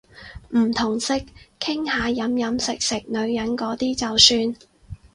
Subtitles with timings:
[0.49, 1.13] 唔同色，
[1.59, 4.55] 傾下飲飲食食女人嗰啲就算